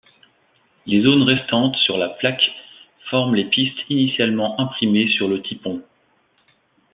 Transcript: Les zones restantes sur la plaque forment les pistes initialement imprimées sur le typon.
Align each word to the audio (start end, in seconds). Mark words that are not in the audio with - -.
Les 0.87 1.01
zones 1.03 1.21
restantes 1.21 1.75
sur 1.75 1.95
la 1.99 2.09
plaque 2.09 2.41
forment 3.11 3.35
les 3.35 3.45
pistes 3.45 3.77
initialement 3.87 4.59
imprimées 4.59 5.07
sur 5.15 5.27
le 5.27 5.43
typon. 5.43 5.83